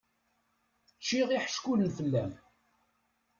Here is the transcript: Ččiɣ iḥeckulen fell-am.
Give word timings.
Ččiɣ 0.97 1.29
iḥeckulen 1.31 1.89
fell-am. 1.97 2.31